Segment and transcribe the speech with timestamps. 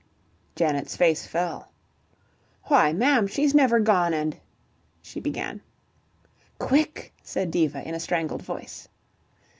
[0.55, 1.69] Janet's face fell.
[2.63, 4.35] "Why, ma'am, she's never gone and"
[5.03, 5.61] she began.
[6.57, 8.87] "Quick!" said Diva in a strangled voice.